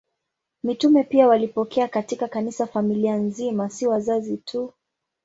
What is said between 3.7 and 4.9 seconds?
wazazi tu.